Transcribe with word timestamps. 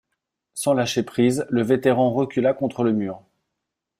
Sans 0.55 0.73
lâcher 0.73 1.03
prise, 1.03 1.45
le 1.51 1.61
vétéran 1.61 2.11
recula 2.11 2.55
contre 2.55 2.81
le 2.83 2.91
mur. 2.91 3.21